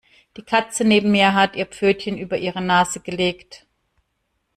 Die 0.35 0.41
Katze 0.41 0.83
neben 0.83 1.11
mir 1.11 1.35
hat 1.35 1.55
ihr 1.55 1.67
Pfötchen 1.67 2.17
über 2.17 2.35
ihre 2.35 2.59
Nase 2.59 3.01
gelegt. 3.01 3.67